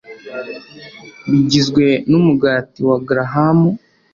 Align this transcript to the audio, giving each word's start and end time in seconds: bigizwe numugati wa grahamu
bigizwe 1.29 1.85
numugati 2.09 2.79
wa 2.89 2.97
grahamu 3.07 3.69